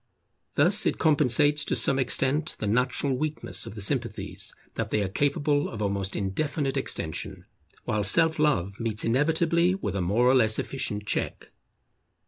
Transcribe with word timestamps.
Thus 0.55 0.87
it 0.87 0.97
compensates 0.97 1.63
to 1.63 1.75
some 1.75 1.99
extent 1.99 2.55
the 2.57 2.65
natural 2.65 3.15
weakness 3.15 3.67
of 3.67 3.75
the 3.75 3.81
Sympathies 3.81 4.55
that 4.73 4.89
they 4.89 5.03
are 5.03 5.07
capable 5.07 5.69
of 5.69 5.79
almost 5.79 6.15
indefinite 6.15 6.75
extension, 6.75 7.45
while 7.83 8.03
Self 8.03 8.39
love 8.39 8.79
meets 8.79 9.05
inevitably 9.05 9.75
with 9.75 9.95
a 9.95 10.01
more 10.01 10.25
or 10.25 10.33
less 10.33 10.57
efficient 10.57 11.05
check. 11.05 11.51